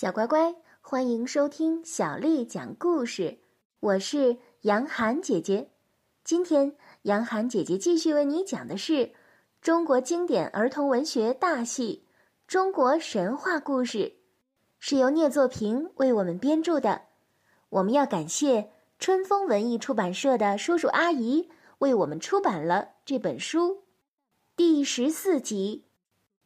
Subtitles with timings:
[0.00, 3.36] 小乖乖，欢迎收听小丽讲故事。
[3.80, 5.72] 我是杨涵姐姐。
[6.24, 9.12] 今天，杨涵姐姐继续为你讲的是
[9.60, 12.06] 中国经典儿童文学大戏
[12.46, 13.98] 《中国神话故事》，
[14.78, 17.02] 是由聂作平为我们编著的。
[17.68, 23.82] 我们要感谢春风文艺出版社的叔叔阿姨为我们出版了这本书。
[24.56, 25.84] 第十四集，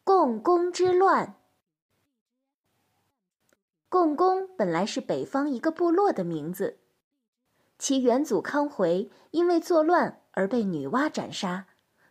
[0.02, 1.36] 共工之乱。
[3.94, 6.78] 共工本来是北方一个部落的名字，
[7.78, 11.66] 其元祖康回因为作乱而被女娲斩杀，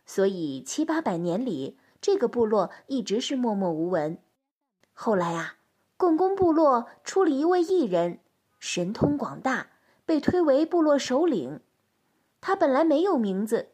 [0.06, 4.16] 所以七八百年里这个部落一直是默默无闻。
[4.94, 5.56] 后来啊，
[5.98, 8.20] 共工部落出了一位异人，
[8.58, 9.66] 神通广大，
[10.06, 11.60] 被推为部落首领。
[12.40, 13.72] 他本来没有名字，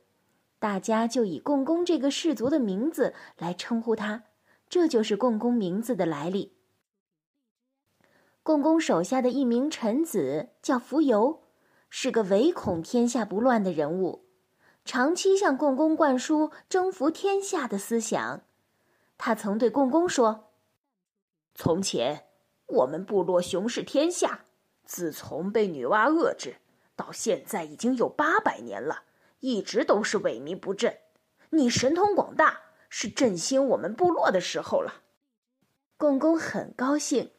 [0.59, 4.25] 大家就以共工这个氏族的名字来称呼他，
[4.69, 6.57] 这就是共工名字的来历。
[8.51, 11.45] 共工手下的一名臣子叫苻游，
[11.89, 14.25] 是个唯恐天下不乱的人物，
[14.85, 18.43] 长期向共工灌输征服天下的思想。
[19.17, 20.51] 他曾对共工说
[21.55, 22.25] ：“从前
[22.67, 24.47] 我们部落雄视天下，
[24.85, 26.57] 自从被女娲遏制，
[26.97, 29.05] 到现在已经有八百年了，
[29.39, 30.97] 一直都是萎靡不振。
[31.51, 35.03] 你神通广大，是振兴我们部落的时候了。”
[35.97, 37.31] 共工很高兴。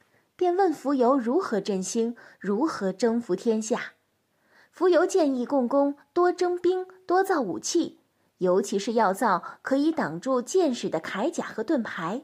[0.42, 3.94] 便问苻游如何振兴，如何征服天下。
[4.76, 8.00] 苻游建议共工多征兵，多造武器，
[8.40, 12.24] 尤其是要造可以挡住箭矢的铠甲和盾牌。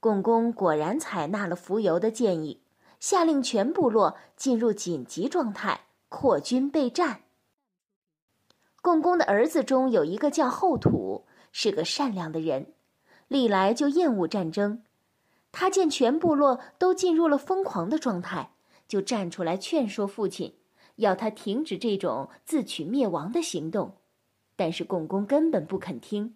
[0.00, 2.60] 共工果然采纳了苻游的建议，
[2.98, 7.20] 下令全部落进入紧急状态，扩军备战。
[8.80, 12.72] 共工的儿子中有一个叫后土，是个善良的人，
[13.28, 14.82] 历来就厌恶战争。
[15.52, 18.50] 他见全部落都进入了疯狂的状态，
[18.88, 20.54] 就站出来劝说父亲，
[20.96, 23.98] 要他停止这种自取灭亡的行动。
[24.56, 26.34] 但是共工根本不肯听，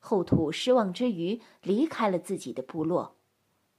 [0.00, 3.16] 后土失望之余离开了自己的部落。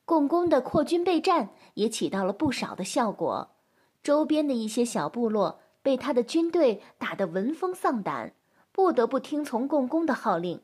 [0.05, 3.55] 共工的扩军备战也起到了不少的效果，
[4.03, 8.33] 周边的一些小部落被他的军队打得闻风丧胆，
[8.71, 10.61] 不得不听从共工的号令，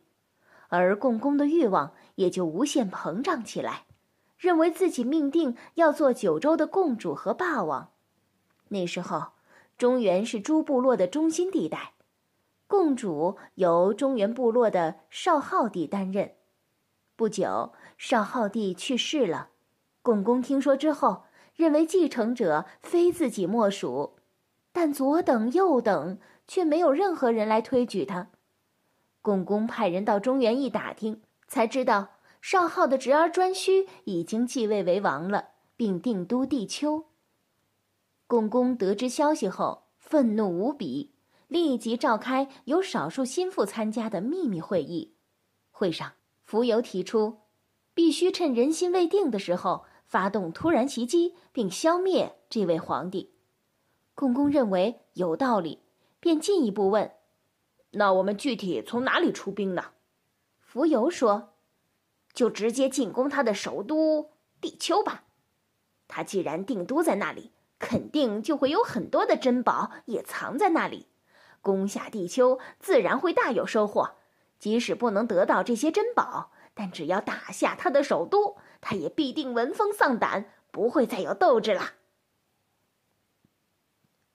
[0.68, 3.85] 而共工的欲望也就无限膨胀起来。
[4.41, 7.91] 认为自己命定要做九州的共主和霸王。
[8.69, 9.34] 那时候，
[9.78, 11.94] 中原是诸部落的中心地带，
[12.66, 16.34] 共主由中原部落的少昊帝担任。
[17.16, 19.50] 不久，少昊帝去世了，
[20.01, 21.25] 共工听说之后，
[21.56, 24.16] 认为继承者非自己莫属，
[24.72, 28.30] 但左等右等，却没有任何人来推举他。
[29.22, 32.07] 共工派人到中原一打听，才知道。
[32.41, 37.06] 少昊的侄儿颛顼已经继位为王了，并定都地丘。
[38.25, 41.13] 共工得知消息后，愤怒无比，
[41.47, 45.13] 立即召开由少数心腹参加的秘密会议。
[45.69, 46.13] 会上，
[46.50, 47.41] 苻游提出，
[47.94, 53.35] 必须趁人心未定的时候发动突然袭击，并消灭这位皇帝。
[54.16, 55.84] 共工认为有道理，
[56.19, 57.12] 便进一步问
[57.91, 59.91] ：“那我们具体从哪里出兵呢？”
[60.74, 61.50] 苻游说。
[62.34, 65.24] 就直接进攻他的首都地丘吧，
[66.08, 71.08] 他既然定都在那里，肯定就会有很多的珍宝也藏在那里。
[71.62, 74.16] 攻下地丘，自然会大有收获。
[74.58, 81.94] 即使不能得到这些珍宝，但只要打下他的首都，他也必定闻风丧胆，不会再有斗志了。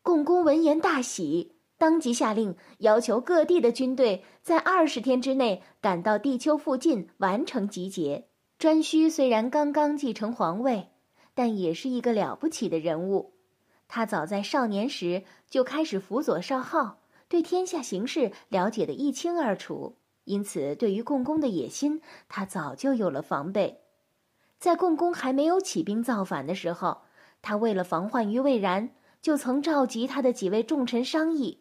[0.03, 1.56] 共工闻言大喜。
[1.79, 8.27] 当即下令，要求各地的军队在二十天之内赶到地丘附近完成集结。
[8.59, 10.89] 颛顼虽然刚刚继承皇位，
[11.35, 13.35] 但也是一个了不起的人物。
[13.89, 16.99] 他早在少年时就开始辅佐少昊，
[17.29, 19.97] 对天下形势了解得一清二楚。
[20.25, 23.83] 因此，对于共工的野心，他早就有了防备。
[24.59, 27.03] 在共工还没有起兵造反的时候，
[27.43, 28.89] 他为了防患于未然，
[29.21, 31.61] 就曾召集他的几位重臣商议。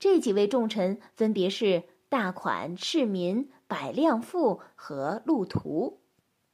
[0.00, 6.00] 这几位重臣分别是大款、赤民、百量富和陆图。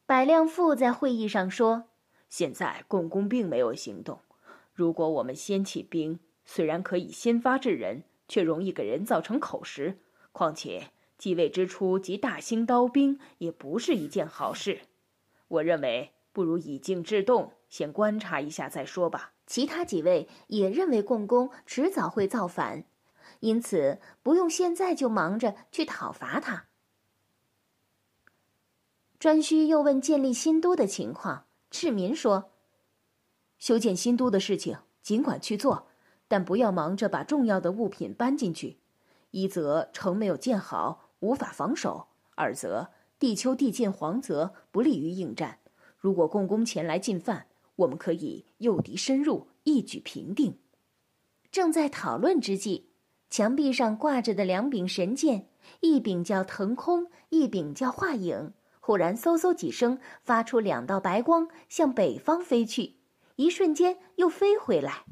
[0.04, 1.84] 百量富在会议上说
[2.28, 4.18] ：“现在共工并没有行动，
[4.74, 10.00] 如果我们先起兵，虽然可以先发制人，却容易给人造成口实。
[10.32, 14.80] 况且继位之初即大兴刀兵，也不是一件好事。
[15.46, 22.84] 我认为不如以静制动，先观察一下再说吧。”其他几位也认为共工迟早会造反。
[23.40, 26.66] 因此，不用现在就忙着去讨伐他。
[29.18, 32.52] 颛顼又问建立新都的情况，赤民说
[33.58, 35.88] ：“修建新都的事情尽管去做，
[36.28, 38.78] 但不要忙着把重要的物品搬进去。
[39.30, 42.88] 一则城没有建好，无法防守；二则
[43.18, 45.58] 地丘地近黄泽，不利于应战。
[45.98, 47.46] 如果共工前来进犯，
[47.76, 50.58] 我们可以诱敌深入，一举平定。
[51.50, 52.85] 正在讨论之际，
[53.28, 55.48] 墙壁上挂着的两柄神剑，
[55.80, 58.52] 一柄叫腾空，一柄叫画影。
[58.80, 62.94] 忽然，嗖嗖几声，发出两道白光，向北方飞去。
[63.34, 65.04] 一瞬间又飞回来，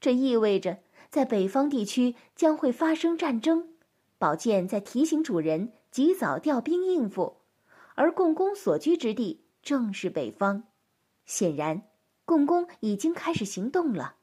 [0.00, 0.78] 这意味着
[1.10, 3.74] 在北方地区将会发生战争。
[4.16, 7.38] 宝剑在提醒主人及早调兵应付，
[7.96, 10.64] 而共工所居之地正是北方。
[11.26, 11.82] 显然，
[12.24, 14.14] 共工已经开始行动了。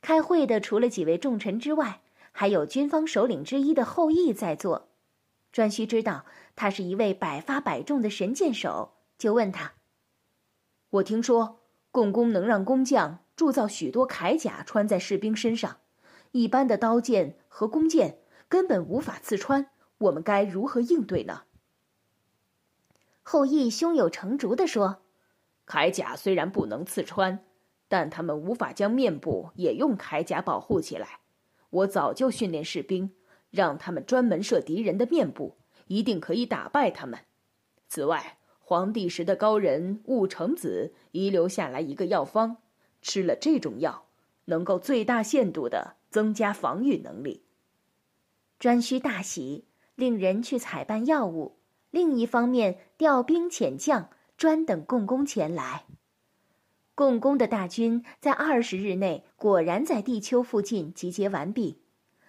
[0.00, 2.00] 开会的除了几位重臣之外，
[2.38, 4.90] 还有军方首领之一的后羿在座。
[5.54, 9.72] 颛顼知道他是一位百发百中的神箭手，就问他
[10.90, 11.60] ：“我听说。”
[11.90, 15.78] 共工能让工匠铸造许多铠甲穿在士兵身上，
[16.32, 18.18] 一般的刀剑和弓箭
[18.50, 19.70] 根本无法刺穿。
[19.96, 21.44] 我们该如何应对呢？
[23.22, 24.98] 后羿胸有成竹地说
[25.66, 27.46] ：“铠甲虽然不能刺穿，
[27.88, 31.20] 但他们无法将面部也用铠甲保护起来。
[31.76, 33.12] 我早就训练士兵，
[33.50, 35.56] 让他们专门射敌人的面部，
[35.88, 37.20] 一定可以打败他们。
[37.88, 38.38] 此外，”
[38.68, 42.56] 黄帝时的高人戊成子遗留下来一个药方，
[43.00, 44.06] 吃了这种药，
[44.46, 47.44] 能够最大限度的增加防御能力。
[48.58, 51.58] 颛顼大喜，令人去采办药物；
[51.92, 55.86] 另一方面，调兵遣将，专等共工前来。
[56.96, 61.82] 共工的大军在二十日内果然在地丘附近集结完毕。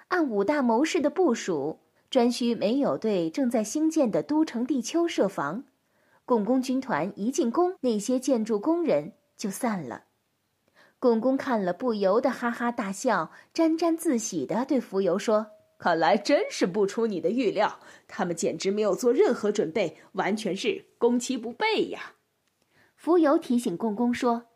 [0.09, 1.79] 按五大谋士的部署，
[2.11, 5.63] 颛顼没有对正在兴建的都城地丘设防。
[6.25, 10.03] 共工军团一进攻，那些建筑工人就散了。
[10.99, 15.47] 共工看了，不由得哈哈大笑，沾沾自喜地对蜉蝣说
[15.79, 22.15] ：“看来真是不出你的预料，他们简直没有做任何准备，完全是攻其不备呀。”
[23.01, 24.47] 蜉蝣提醒共工说：“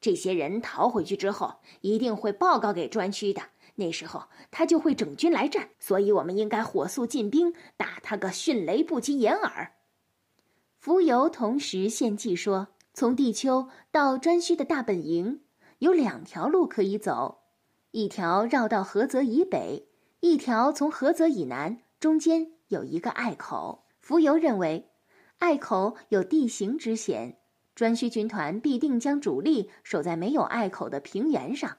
[0.00, 3.42] 这些人逃回去之后，一定会报告给颛顼的，
[3.76, 9.72] 那时候他就会整军来战，所以我们应该火速进兵，打他个迅雷不及掩耳。”
[10.84, 15.40] 蜉蝣同时献计说：“从地丘到颛顼的大本营，
[15.78, 17.40] 有两条路可以走，
[17.90, 19.88] 一条绕到菏泽以北，
[20.20, 23.86] 一条从菏泽以南，中间有一个隘口。
[24.06, 24.88] 蜉蝣认为，
[25.38, 27.40] 隘口有地形之险，
[27.76, 31.76] 颛顼军团必定将主力守在没有隘口的平原上。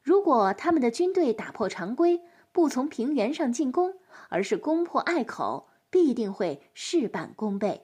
[0.00, 2.22] 如果他们的军队打破常规，
[2.52, 3.94] 不从平原上进攻，
[4.28, 7.82] 而是攻破隘口，必定会事半功倍。”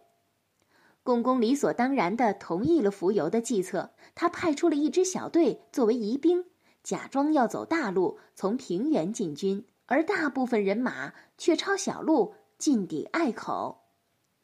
[1.02, 6.44] 共工理所当然地同意了蜉蝣的计策，他派出了一支小队作为疑兵，
[6.84, 13.78] 假装要走大路从平原进军，而大部分人马却抄小路进抵隘口。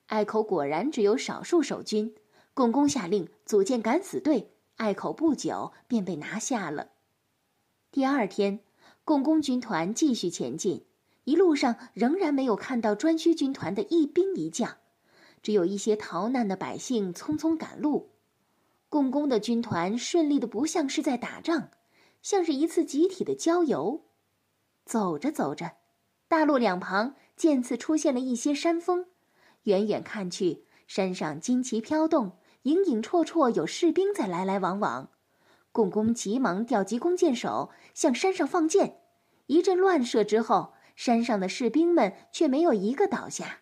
[0.07, 2.15] 隘口果然只有少数守军，
[2.57, 6.89] 共工下令组建敢死队，隘口不久便被拿下了。
[7.93, 8.61] 第二天，
[9.05, 10.87] 共工军团继续前进，
[11.25, 14.79] 一路上仍然没有看到颛顼军团的一兵一将。
[15.43, 18.13] 只有一些逃难的百姓匆匆赶路，
[18.89, 21.69] 共工的军团顺利的不像是在打仗，
[22.23, 24.07] 像是一次集体的郊游。
[24.87, 25.73] 走着走着，
[26.27, 29.05] 大路两旁渐次出现了一些山峰，
[29.65, 32.33] 远远看去，山上旌旗飘动，
[32.67, 35.11] 影影绰绰有士兵在来来往往。
[35.73, 38.99] 共工急忙调集弓箭手向山上放箭，
[39.47, 43.59] 一阵乱射之后，山上的士兵们却没有一个倒下。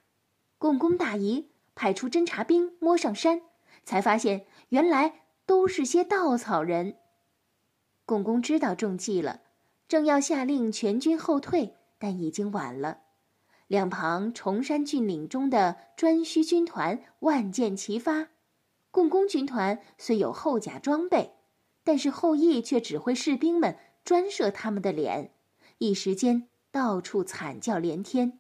[0.59, 1.51] 共工大疑。
[1.77, 3.43] 派出侦察兵摸上山，
[3.83, 6.99] 才发现原来都是些稻草人。
[8.07, 9.41] 共工知道中计了，
[9.89, 13.01] 正要下令全军后退，但已经晚了。
[13.67, 18.29] 两旁崇山峻岭中的颛顼军团万箭齐发，
[18.95, 21.33] 共工军团虽有厚甲装备，
[21.83, 25.33] 但是后羿却指挥士兵们专射他们的脸，
[25.79, 28.39] 一时间到处惨叫连天。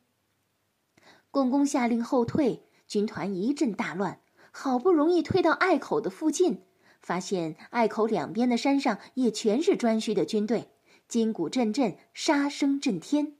[1.32, 2.68] 共工下令后退。
[2.86, 4.20] 军团一阵大乱，
[4.52, 6.62] 好不容易退到隘口的附近，
[7.00, 10.68] 发现隘口两边的山上也全是颛顼的军队，
[11.08, 13.34] 金鼓阵阵，杀声震天。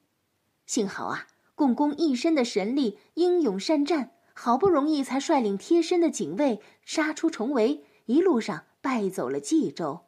[0.66, 10.00] 幸好啊，共工一身的神力，英勇善战，好不容易才率领贴身的警卫杀出重围，一路上败走了冀州。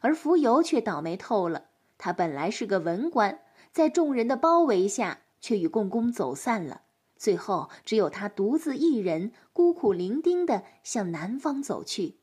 [0.00, 1.66] 而蜉蝣却倒霉透了，
[1.98, 6.80] 他本来是个文官，在众人的包围下，却与共工走散了。
[7.16, 12.16] 最后，只有他独自一人，孤苦伶仃地向南方走去。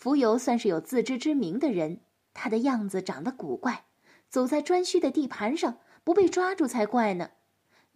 [0.00, 2.02] 蜉蝣算是有自知之明的人，
[2.34, 3.86] 他的样子长得古怪，
[4.28, 7.30] 走在颛顼的地盘上，不被抓住才怪呢。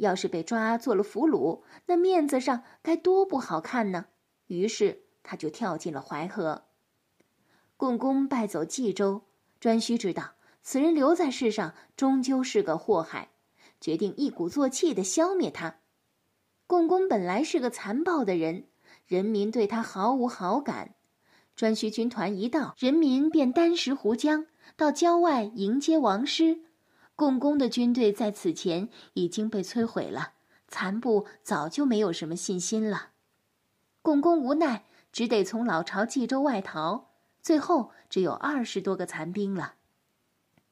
[0.02, 4.06] 要是被抓做了俘虏，那面子上该多不好看呢。
[4.48, 6.64] 于是他就跳进了淮河。
[7.76, 9.22] 共工败走冀州，
[9.60, 13.30] 颛顼知道此人留在世上终究是个祸害，
[13.80, 15.76] 决定一鼓作气的消灭他。
[16.66, 18.66] 共工本来是个残暴的人，
[19.06, 20.96] 人民对他毫无好感。
[21.56, 26.62] 颛顼军团一到，人民便单食胡浆，到郊外迎接王师。
[27.22, 30.32] 共工的军队在此前已经被摧毁了，
[30.66, 33.10] 残部早就没有什么信心了。
[34.02, 37.10] 共工无奈，只得从老巢冀州外逃，
[37.40, 39.74] 最后只有二十多个残兵了。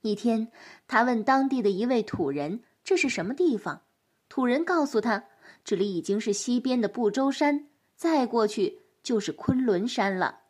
[0.00, 0.50] 一天，
[0.88, 3.83] 他问当地的一位土人：“这是什么地方？”
[4.28, 5.26] 土人告诉他
[5.62, 10.40] ：“这里已经是西边的不周山，再过去就是昆仑山了。”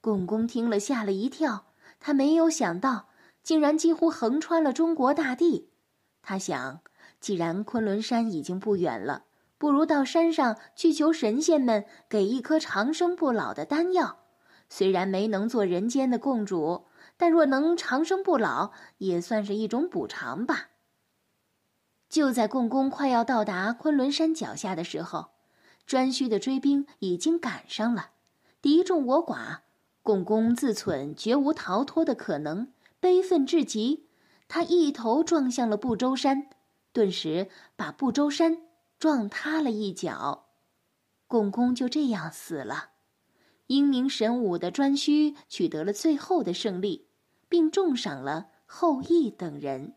[0.00, 1.64] 共工听了，吓了一跳。
[1.98, 3.08] 他没有想到，
[3.44, 5.68] 竟然几乎横穿了中国大地。
[6.22, 6.80] 他想，
[7.20, 9.24] 既然昆仑山已经不远了，
[9.58, 14.20] 不如到山上去求神仙们给一颗长生不老的丹药。
[14.68, 16.86] 虽然没能做人间的共主，
[17.16, 20.70] 但若能长生不老，也算是一种补偿吧。
[22.08, 25.32] 就在共工快要到达昆仑山脚下的时候，
[25.86, 28.10] 颛顼的追兵已经赶上了，
[28.62, 29.58] 敌众我寡。
[30.02, 32.68] 共工自忖绝无逃脱的可能，
[33.04, 34.08] 悲愤至极，
[34.48, 36.48] 他一头撞向了不周山，
[36.90, 38.62] 顿时把不周山
[38.98, 40.46] 撞塌了一角，
[41.26, 42.92] 共工就这样死了。
[43.66, 47.08] 英明神武的颛顼取得了最后的胜利，
[47.46, 49.92] 并重赏了后羿等人。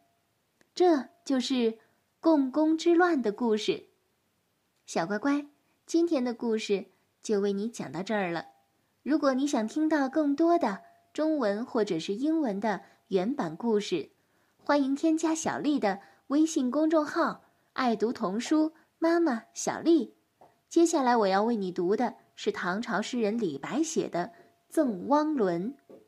[0.76, 1.78] 这就是
[2.20, 3.86] 共工之乱的故事。
[4.86, 5.48] 小乖乖，
[5.86, 6.88] 今天的故事
[7.24, 8.48] 就为你讲到这儿了。
[9.02, 10.82] 如果你想听到更多的
[11.14, 14.10] 中文或者是英文的原版故事，
[14.58, 20.14] 欢迎添加小丽的微信公众号“爱读童书妈妈小丽”。
[20.68, 24.26] 接下来我要为你读的是唐朝诗人李白写的
[24.68, 25.74] 《赠汪伦》。《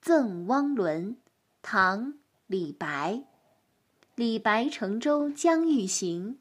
[0.00, 1.16] 赠汪伦》，
[1.62, 2.12] 唐·
[2.46, 3.24] 李白。
[4.14, 6.38] 李白乘舟将欲行，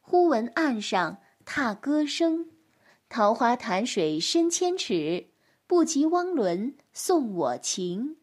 [0.00, 2.48] 忽闻岸上踏歌声。
[3.08, 5.30] 桃花潭水深千尺。
[5.66, 8.17] 不及汪伦送我情，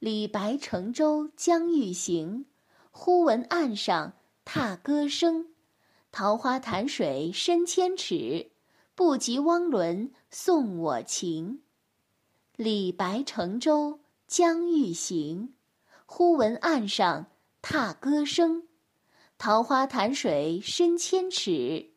[0.00, 2.46] 李白乘舟将欲行，
[2.90, 4.14] 忽闻岸上
[4.46, 5.48] 踏歌声。
[6.10, 8.50] 桃花潭水深千尺，
[8.94, 11.60] 不及汪伦送我情。
[12.56, 15.52] 李白乘舟将欲行，
[16.06, 17.26] 忽闻岸上
[17.60, 18.66] 踏歌声。
[19.36, 21.90] 桃花潭水深千尺，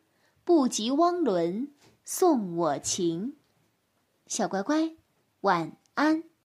[0.44, 1.72] 不及汪伦
[2.04, 3.38] 送我情。
[4.28, 4.94] 小乖乖，
[5.40, 6.33] 晚安。